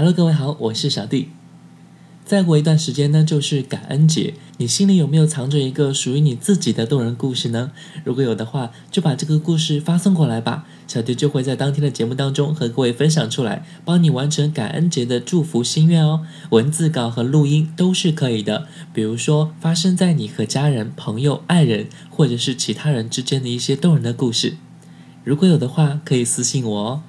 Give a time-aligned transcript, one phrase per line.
[0.00, 1.28] Hello，各位好，我是小弟。
[2.24, 7.70] 再过一段时间呢，就是感恩节，你心里有没有藏着一个属于你自己的动人故事呢？
[8.02, 16.22] 如果有的话，就把这个故事发送过来吧，小弟就会在当天的节目当中和各位分享出来，帮你完成感恩节的祝福心愿哦。
[16.48, 24.56] 文字稿和录音都是可以的，比如说发生在你和家人、朋友、爱人或者是其他人之间的一些动人的故事，
[25.24, 27.02] 如果有的话，可以私信我哦。